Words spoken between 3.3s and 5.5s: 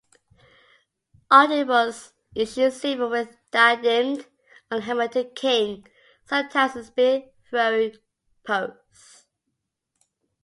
diademed or helmeted